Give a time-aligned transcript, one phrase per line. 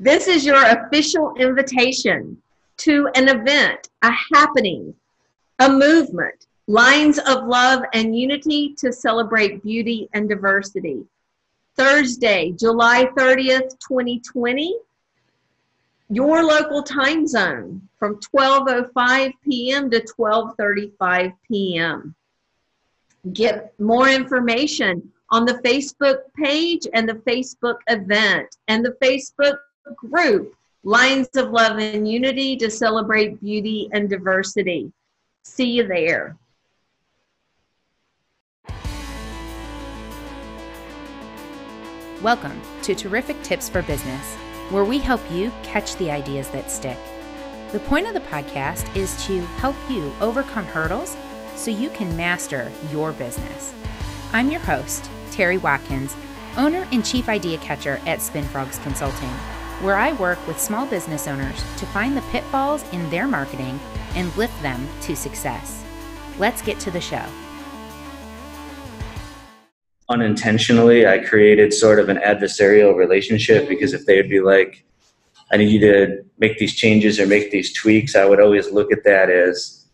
[0.00, 2.40] This is your official invitation
[2.78, 4.94] to an event, a happening,
[5.58, 11.04] a movement, lines of love and unity to celebrate beauty and diversity.
[11.76, 14.76] Thursday, July 30th, 2020,
[16.10, 19.90] your local time zone from 12:05 p.m.
[19.90, 22.14] to 12:35 p.m.
[23.32, 29.58] Get more information on the Facebook page and the Facebook event and the Facebook
[29.96, 34.92] group Lines of Love and Unity to celebrate beauty and diversity.
[35.42, 36.36] See you there.
[42.22, 44.34] Welcome to Terrific Tips for Business,
[44.70, 46.98] where we help you catch the ideas that stick.
[47.72, 51.16] The point of the podcast is to help you overcome hurdles
[51.54, 53.74] so you can master your business.
[54.32, 56.16] I'm your host, Terry Watkins,
[56.56, 59.32] owner and chief idea catcher at SpinFrogs Consulting,
[59.80, 63.78] where I work with small business owners to find the pitfalls in their marketing
[64.14, 65.84] and lift them to success.
[66.38, 67.24] Let's get to the show
[70.08, 74.84] unintentionally I created sort of an adversarial relationship because if they would be like,
[75.50, 78.92] I need you to make these changes or make these tweaks, I would always look
[78.92, 79.86] at that as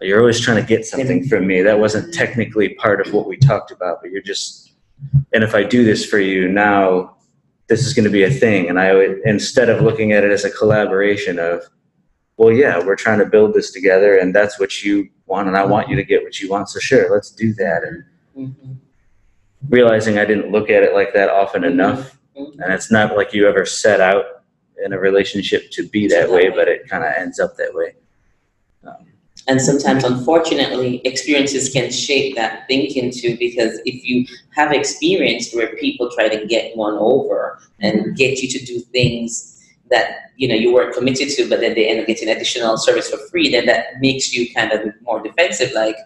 [0.00, 1.62] you're always trying to get something from me.
[1.62, 4.72] That wasn't technically part of what we talked about, but you're just,
[5.32, 7.16] and if I do this for you now,
[7.68, 8.68] this is going to be a thing.
[8.68, 11.62] And I would, instead of looking at it as a collaboration of,
[12.36, 15.48] well, yeah, we're trying to build this together and that's what you want.
[15.48, 16.68] And I want you to get what you want.
[16.68, 17.82] So sure, let's do that.
[17.84, 18.04] And,
[18.36, 18.72] mm-hmm
[19.68, 21.72] realizing I didn't look at it like that often mm-hmm.
[21.72, 22.18] enough.
[22.36, 22.60] Mm-hmm.
[22.60, 24.24] And it's not like you ever set out
[24.84, 27.94] in a relationship to be that way, but it kind of ends up that way.
[28.84, 29.06] Um,
[29.48, 33.36] and sometimes, unfortunately, experiences can shape that thinking too.
[33.38, 38.12] Because if you have experience where people try to get one over and mm-hmm.
[38.14, 39.48] get you to do things
[39.90, 43.10] that you know you weren't committed to, but then they end up getting additional service
[43.10, 45.72] for free, then that makes you kind of more defensive.
[45.72, 45.96] Like,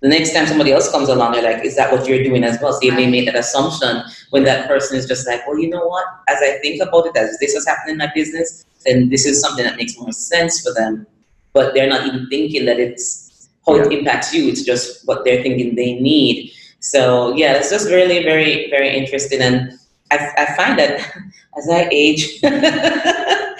[0.00, 2.58] the next time somebody else comes along, they're like, is that what you're doing as
[2.62, 2.72] well?
[2.72, 5.84] So you may make that assumption when that person is just like, well, you know
[5.86, 6.04] what?
[6.28, 9.40] As I think about it, as this is happening in my business, then this is
[9.40, 11.04] something that makes more sense for them.
[11.52, 13.84] But they're not even thinking that it's how yeah.
[13.84, 14.48] it impacts you.
[14.48, 16.52] It's just what they're thinking they need.
[16.80, 19.40] So yeah, it's just really very, very interesting.
[19.40, 19.78] And
[20.10, 21.00] I, I find that
[21.58, 23.58] as I age, that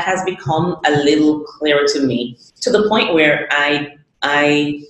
[0.00, 4.82] has become a little clearer to me to the point where I, I,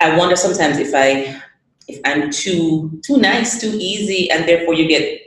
[0.00, 1.40] I wonder sometimes if I
[1.88, 5.20] if I'm too too nice, too easy, and therefore you get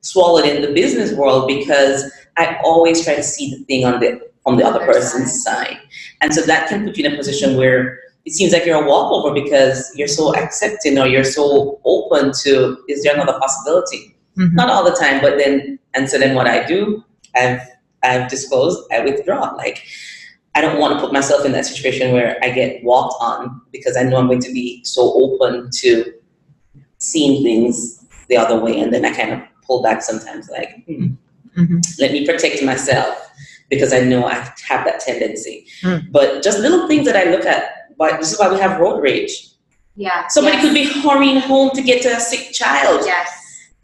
[0.00, 4.20] swallowed in the business world because I always try to see the thing on the
[4.46, 5.78] on the other person's side.
[6.20, 8.86] And so that can put you in a position where it seems like you're a
[8.86, 14.16] walkover because you're so accepting or you're so open to is there another possibility?
[14.38, 14.54] Mm-hmm.
[14.54, 17.04] Not all the time, but then and so then what I do,
[17.36, 17.60] I've
[18.02, 19.50] I've disclosed, I withdraw.
[19.54, 19.84] Like
[20.54, 23.96] I don't want to put myself in that situation where I get walked on because
[23.96, 26.12] I know I'm going to be so open to
[26.98, 28.80] seeing things the other way.
[28.80, 31.14] And then I kind of pull back sometimes, like, hmm,
[31.56, 31.78] mm-hmm.
[31.98, 33.23] let me protect myself
[33.74, 35.66] because I know I have that tendency.
[35.82, 36.10] Mm.
[36.10, 39.00] But just little things that I look at, but this is why we have road
[39.00, 39.50] rage.
[39.96, 40.26] Yeah.
[40.28, 40.64] Somebody yes.
[40.64, 43.02] could be hurrying home to get to a sick child.
[43.04, 43.30] Yes.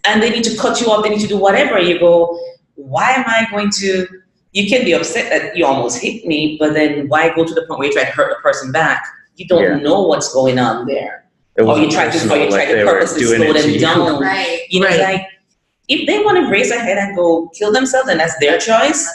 [0.05, 1.78] And they need to cut you off, they need to do whatever.
[1.78, 2.39] You go,
[2.75, 4.06] why am I going to
[4.53, 7.65] you can be upset that you almost hit me, but then why go to the
[7.67, 9.07] point where you try to hurt the person back?
[9.37, 9.77] You don't yeah.
[9.77, 11.25] know what's going on there.
[11.59, 14.21] Or you try to, or you try like to purposely slow them down.
[14.22, 14.62] Right.
[14.71, 15.01] You know, right.
[15.01, 15.27] like
[15.89, 19.07] if they want to raise their head and go kill themselves, and that's their choice.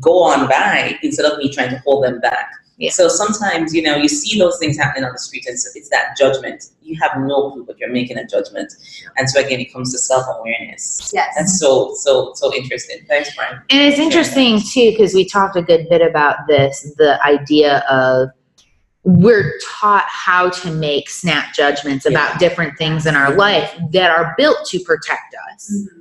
[0.00, 2.50] Go on by instead of me trying to hold them back.
[2.80, 2.90] Yeah.
[2.90, 5.90] So sometimes, you know, you see those things happening on the street, and so it's
[5.90, 6.70] that judgment.
[6.80, 8.72] You have no clue, but you're making a judgment.
[9.18, 11.10] And so again, it comes to self awareness.
[11.12, 13.04] Yes, that's so so so interesting.
[13.06, 13.60] Thanks, Brian.
[13.68, 18.30] And it's interesting too because we talked a good bit about this, the idea of
[19.04, 22.38] we're taught how to make snap judgments about yeah.
[22.38, 25.70] different things in our life that are built to protect us.
[25.70, 26.00] Mm-hmm.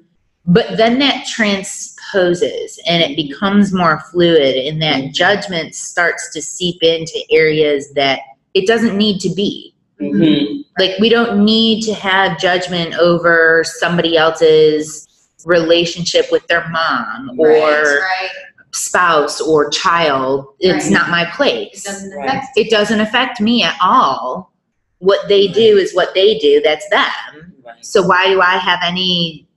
[0.50, 6.82] But then that transposes and it becomes more fluid, and that judgment starts to seep
[6.82, 8.22] into areas that
[8.56, 9.76] it doesn't need to be.
[10.02, 10.62] Mm-hmm.
[10.80, 15.08] Like, we don't need to have judgment over somebody else's
[15.46, 18.30] relationship with their mom or right.
[18.74, 20.48] spouse or child.
[20.60, 20.94] It's right.
[20.94, 21.86] not my place.
[21.86, 24.52] It doesn't, affect it doesn't affect me at all.
[24.98, 27.54] What they do is what they do, that's them.
[27.82, 29.48] So, why do I have any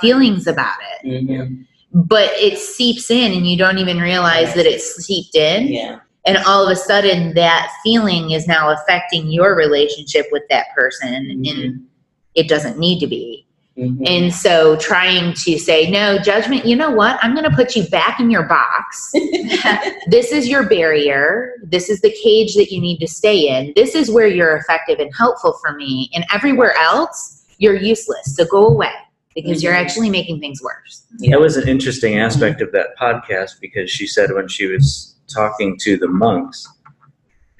[0.00, 1.06] feelings about it.
[1.06, 1.62] Mm-hmm.
[1.94, 5.68] But it seeps in and you don't even realize that it's seeped in.
[5.68, 6.00] Yeah.
[6.24, 11.24] And all of a sudden, that feeling is now affecting your relationship with that person,
[11.24, 11.60] mm-hmm.
[11.60, 11.86] and
[12.34, 13.44] it doesn't need to be.
[13.76, 14.08] Mhm.
[14.08, 17.18] And so trying to say, no, judgment, you know what?
[17.22, 19.10] I'm going to put you back in your box.
[20.08, 21.54] this is your barrier.
[21.64, 23.72] This is the cage that you need to stay in.
[23.74, 26.10] This is where you're effective and helpful for me.
[26.14, 28.36] And everywhere else, you're useless.
[28.36, 28.92] So go away
[29.34, 29.82] because you're Mhm.
[29.84, 31.02] actually making things worse.
[31.30, 35.78] That was an interesting aspect of that podcast because she said when she was talking
[35.80, 36.66] to the monks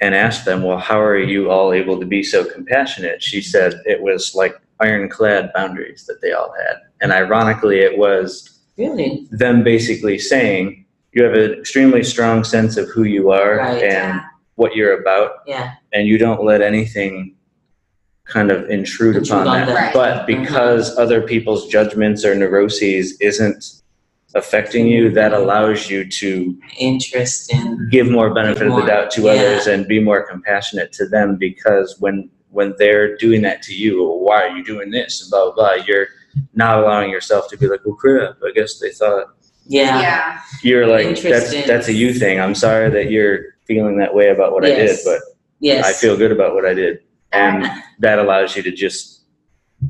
[0.01, 3.23] and asked them, Well, how are you all able to be so compassionate?
[3.23, 6.77] She said it was like ironclad boundaries that they all had.
[7.01, 12.89] And ironically, it was really them basically saying, You have an extremely strong sense of
[12.89, 13.83] who you are Right.
[13.83, 14.21] and
[14.57, 17.35] what you're about, yeah and you don't let anything
[18.25, 19.75] kind of intrude, Intrude upon on that.
[19.75, 19.93] Right.
[19.95, 23.65] But because other people's judgments or neuroses isn't
[24.35, 29.23] affecting you, that allows you to interesting give more benefit of More, the doubt to
[29.23, 29.33] yeah.
[29.33, 34.03] others and be more compassionate to them because when when they're doing that to you,
[34.03, 35.23] well, why are you doing this?
[35.23, 35.85] And blah blah blah.
[35.87, 36.07] You're
[36.55, 38.37] not allowing yourself to be like, well, crap.
[38.47, 39.27] I guess they thought
[39.67, 40.41] yeah Yeah.
[40.63, 41.67] you're like that's Interesting.
[41.67, 42.41] that's a you thing.
[42.41, 45.21] I'm sorry that you're feeling that way about what I did, but
[45.61, 47.01] yes I feel good about what I did,
[47.33, 47.67] and
[47.99, 49.23] that allows you to just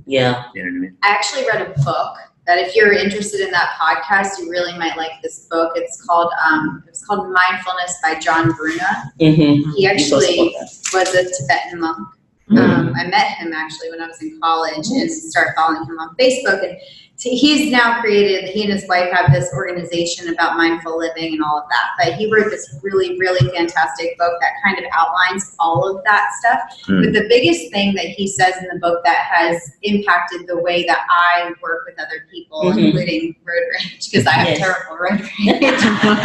[0.07, 0.97] yeah you know what I mean.
[1.03, 2.17] I actually read a book
[2.47, 5.73] that if you're interested in that podcast, you really might like this book.
[5.77, 9.13] It's called um, it's called Mindfulness by John Bruna.
[9.21, 9.71] mm-hmm.
[9.73, 10.55] He actually
[10.93, 12.09] was a Tibetan monk.
[12.49, 12.59] Hmm.
[12.59, 16.15] Um, I met him actually when I was in college and started following him on
[16.17, 16.63] Facebook.
[16.65, 21.35] And so he's now created, he and his wife have this organization about mindful living
[21.35, 21.91] and all of that.
[21.99, 26.31] But he wrote this really, really fantastic book that kind of outlines all of that
[26.41, 26.61] stuff.
[26.87, 27.03] Hmm.
[27.03, 30.85] But the biggest thing that he says in the book that has impacted the way
[30.87, 32.87] that I work with other people, Mhm.
[32.87, 34.59] including road rage, because I have Yes.
[34.59, 35.83] terrible road rage.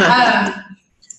[0.10, 0.64] um,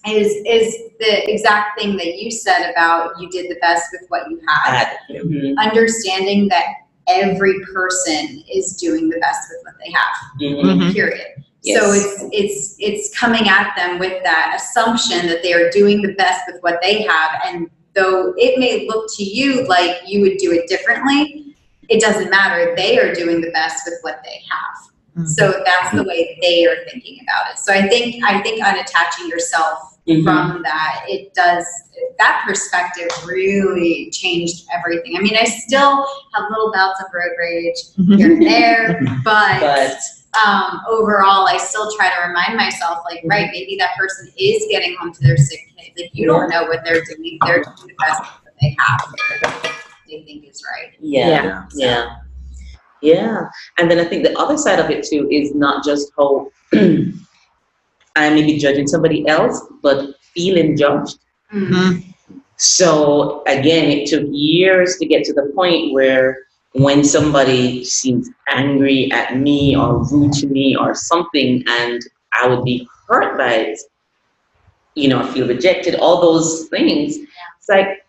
[0.07, 4.29] is is the exact thing that you said about you did the best with what
[4.31, 4.97] you had.
[5.11, 5.57] Mhm.
[5.59, 6.65] Understanding that
[7.09, 10.17] every person is doing the best with what they have.
[10.41, 10.93] Mhm.
[10.93, 11.27] Period.
[11.63, 11.81] Yes.
[11.81, 16.15] So it's it's it's coming at them with that assumption that they are doing the
[16.15, 20.39] best with what they have, and though it may look to you like you would
[20.39, 21.57] do it differently,
[21.89, 22.75] it doesn't matter.
[22.77, 25.27] They are doing the best with what they have.
[25.27, 27.59] So that's the way they are thinking about it.
[27.59, 30.25] So I think I think unattaching yourself Mhm.
[30.25, 31.67] from that, it does
[32.19, 35.17] that perspective really changed everything.
[35.17, 37.77] I mean, I still have little bouts of road rage
[38.17, 39.99] here and there, but, but
[40.47, 44.97] um, overall, I still try to remind myself, like, right, maybe that person is getting
[45.01, 45.93] home to their sick kid.
[45.97, 47.39] Like, you don't know what they're doing.
[47.45, 49.15] They're doing the best that they have.
[50.09, 50.93] They think is right.
[51.01, 51.65] yeah Yeah.
[51.75, 52.17] Yeah.
[53.01, 53.49] Yeah.
[53.79, 56.51] And then I think the other side of it too is not just how
[58.17, 61.19] I may be judging somebody else, but feeling judged.
[61.53, 62.11] Mm-hmm.
[62.57, 66.39] So again, it took years to get to the point where
[66.73, 72.03] when somebody seems angry at me or rude to me or something, and
[72.33, 73.79] I would be hurt by it,
[74.95, 77.17] you know, I feel rejected, all those things.
[77.17, 78.05] It's like,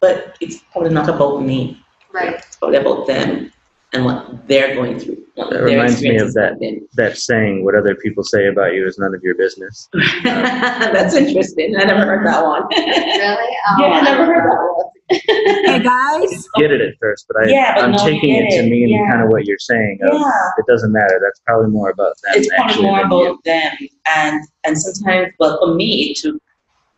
[0.00, 1.82] but it's probably not about me.
[2.12, 2.34] Right.
[2.34, 3.52] It's probably about them
[3.92, 5.21] and what they're going through.
[5.34, 6.48] What That their reminds me of experiences that.
[6.50, 6.88] have been.
[6.96, 9.88] That saying, "What other people say about you is none of your business."
[10.24, 11.74] That's interesting.
[11.78, 12.62] I never heard that one.
[12.70, 12.86] Really?
[12.90, 14.86] Oh, yeah, I oh, never heard that one.
[15.10, 18.50] Hey guys, Get it at first, but I, Yeah, but I'm no, you taking it
[18.50, 18.70] to it.
[18.70, 19.10] mean Yeah.
[19.10, 19.98] kind of what you're saying.
[20.02, 20.30] Of, Yeah.
[20.58, 21.20] It doesn't matter.
[21.22, 22.32] That's probably more about them.
[22.36, 23.26] it's probably actually more than you.
[23.26, 23.72] about them
[24.16, 26.42] and and sometimes well for me it took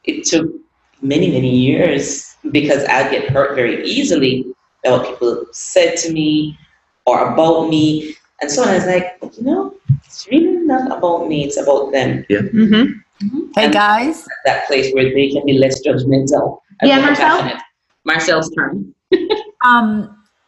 [0.04, 0.49] it took
[1.02, 4.44] many many years because i get hurt very easily
[4.85, 6.56] by what people said to me
[7.06, 9.06] or about me and so on i was like
[9.38, 9.74] you know
[10.04, 12.84] it's really not about me it's about them Mm-hmm.
[13.56, 14.26] hey And- guys.
[14.44, 17.58] that place where they can be less judgmental and Yeah, Marcel?
[18.04, 18.94] marcel's turn
[19.64, 19.90] Um,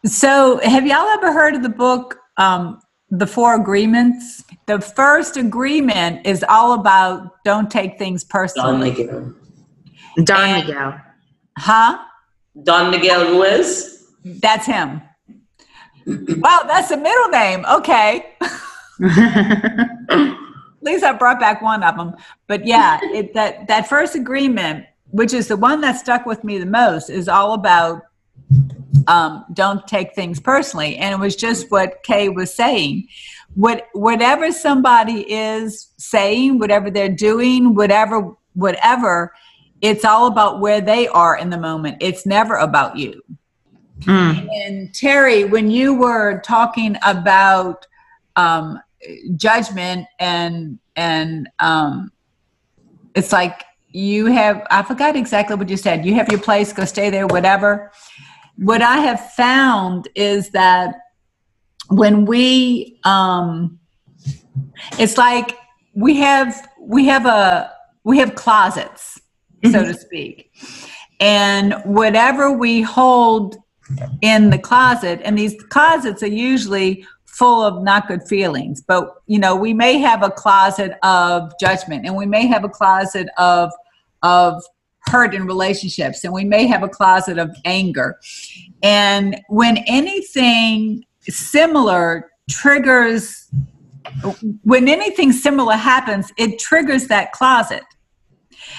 [0.04, 2.78] so have y'all ever heard of the book, um,
[3.10, 4.44] The Four Agreements?
[4.66, 9.32] The first agreement is all about don't take things don miguel
[10.24, 11.00] Don And- Miguel.
[11.58, 11.96] Huh?
[12.64, 14.04] don miguel ruiz
[14.42, 15.00] That's him.
[16.06, 17.64] Wow, that's a middle name.
[17.70, 18.34] Okay.
[19.02, 20.36] At
[20.82, 22.14] least I brought back one of them.
[22.46, 26.58] But yeah, it, that that first agreement, which is the one that stuck with me
[26.58, 28.02] the most, is all about
[29.08, 30.96] um, don't take things personally.
[30.96, 33.08] And it was just what Kay was saying.
[33.54, 39.32] What whatever somebody is saying, whatever they're doing, whatever whatever,
[39.80, 41.98] it's all about where they are in the moment.
[42.00, 43.22] It's never about you.
[44.00, 44.48] Mm.
[44.64, 47.86] And Terry, when you were talking about
[48.36, 48.80] um,
[49.36, 52.12] judgment and and um,
[53.14, 56.04] it's like you have I forgot exactly what you said.
[56.04, 57.90] You have your place, go stay there, whatever.
[58.56, 60.94] What I have found is that
[61.88, 63.78] when we um
[64.98, 65.56] it's like
[65.94, 67.72] we have we have a
[68.04, 69.20] we have closets
[69.70, 70.52] so to speak
[71.20, 73.56] and whatever we hold
[74.22, 79.38] in the closet and these closets are usually full of not good feelings but you
[79.38, 83.70] know we may have a closet of judgment and we may have a closet of
[84.22, 84.62] of
[85.08, 88.18] hurt in relationships and we may have a closet of anger.
[88.82, 93.50] And when anything similar triggers
[94.62, 97.82] when anything similar happens it triggers that closet.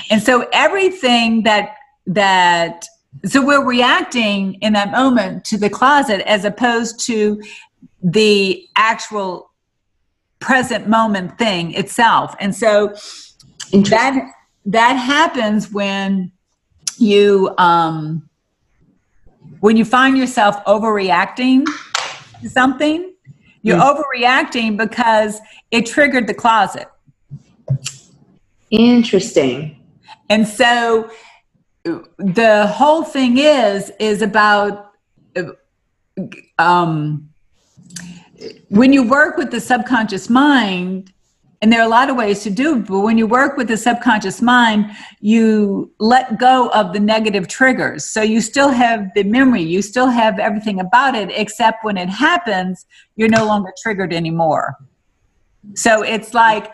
[0.10, 2.86] And so everything that that
[3.26, 7.42] so we're reacting in that moment to the closet as opposed to
[8.04, 9.52] the actual
[10.40, 12.94] present moment thing itself and so
[13.72, 14.32] that
[14.66, 16.32] that happens when
[16.98, 18.28] you um
[19.62, 21.66] when you find yourself overreacting
[22.42, 23.14] to something
[23.64, 23.96] you're Mm.
[23.96, 25.40] overreacting because
[25.72, 26.88] it triggered the closet
[28.70, 29.82] Interesting.
[30.30, 31.10] and so
[32.18, 34.92] the whole thing is is about
[36.58, 37.30] um,
[38.70, 41.14] when you work with the subconscious mind
[41.62, 43.78] and there are a lot of ways to do but when you work with the
[43.78, 48.06] subconscious mind you let go of the negative triggers.
[48.06, 52.10] So you still have the memory you still have everything about it except when it
[52.10, 54.76] happens you're no longer triggered anymore.
[55.74, 56.74] So it's like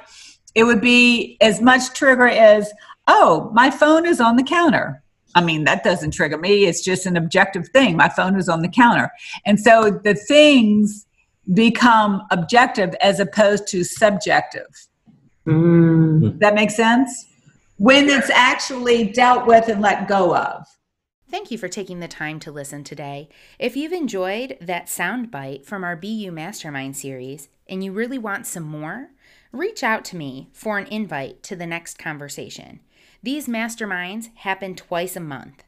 [0.56, 2.72] it would be as much trigger as
[3.08, 5.04] oh my phone is on the counter.
[5.36, 6.66] I mean that doesn't trigger me.
[6.66, 7.98] It's just an objective thing.
[7.98, 9.12] My phone is on the counter.
[9.46, 11.06] And so the things
[11.54, 14.88] become objective as opposed to subjective.
[15.46, 16.40] Mm.
[16.40, 17.26] That makes sense?
[17.78, 20.66] When it's actually dealt with and let go of.
[21.30, 23.28] Thank you for taking the time to listen today.
[23.58, 28.64] If you've enjoyed that soundbite from our BU Mastermind series and you really want some
[28.64, 29.10] more,
[29.52, 32.82] reach out to me for an invite to the next conversation.
[33.24, 35.64] These masterminds happen twice a month.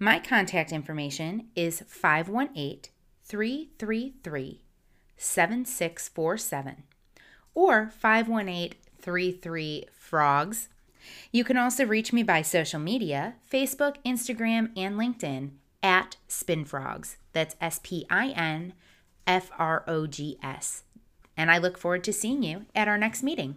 [0.00, 2.90] My contact information is 518
[3.24, 4.62] 333
[5.16, 6.82] 7647
[7.54, 10.68] or 518 33 Frogs.
[11.30, 15.50] You can also reach me by social media Facebook, Instagram, and LinkedIn
[15.82, 17.16] at Spinfrogs.
[17.32, 18.72] That's S P I N
[19.28, 20.82] F R O G S.
[21.36, 23.56] And I look forward to seeing you at our next meeting.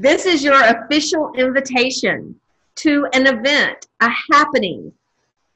[0.00, 2.34] This is your official invitation
[2.76, 4.94] to an event, a happening,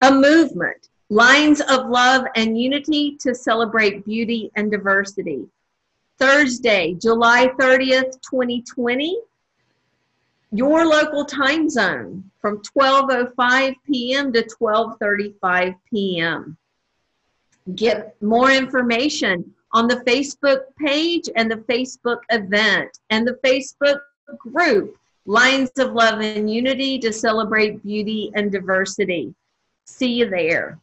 [0.02, 5.46] a movement, lines of love and unity to celebrate beauty and diversity.
[6.18, 9.18] Thursday, July 30th, 2020,
[10.52, 14.30] your local time zone from 12:05 p.m.
[14.30, 16.58] to 12:35 p.m.
[17.74, 24.00] Get more information on the Facebook page and the Facebook event and the Facebook
[24.38, 29.34] group Lines of Love and Unity to celebrate beauty and diversity.
[29.86, 30.78] See you there.